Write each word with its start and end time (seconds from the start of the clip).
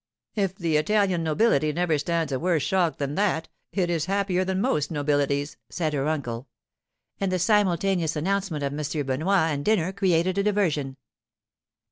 'If 0.33 0.55
the 0.55 0.77
Italian 0.77 1.23
nobility 1.23 1.71
never 1.71 1.99
stands 1.99 2.31
a 2.31 2.39
worse 2.39 2.63
shock 2.63 2.97
than 2.97 3.13
that, 3.13 3.49
it 3.71 3.87
is 3.87 4.05
happier 4.07 4.43
than 4.43 4.59
most 4.59 4.89
nobilities,' 4.89 5.57
said 5.69 5.93
her 5.93 6.07
uncle. 6.07 6.47
And 7.19 7.31
the 7.31 7.37
simultaneous 7.37 8.15
announcement 8.15 8.63
of 8.63 8.73
M. 8.73 9.05
Benoit 9.05 9.51
and 9.53 9.63
dinner 9.63 9.91
created 9.93 10.39
a 10.39 10.43
diversion. 10.43 10.97